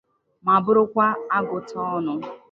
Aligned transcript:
ma 0.45 0.55
bụrụkwa 0.63 1.05
agụtaọnụ. 1.35 2.13